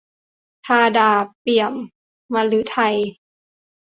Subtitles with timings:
[0.65, 2.95] ธาดา เปี่ยมฤทัย